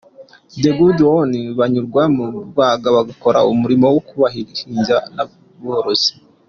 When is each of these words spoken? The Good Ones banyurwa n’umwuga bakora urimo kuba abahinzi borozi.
The 0.61 0.71
Good 0.77 0.99
Ones 1.15 1.39
banyurwa 1.59 2.01
n’umwuga 2.15 2.87
bakora 2.95 3.39
urimo 3.65 3.87
kuba 4.07 4.19
abahinzi 4.29 4.91
borozi. 5.65 6.11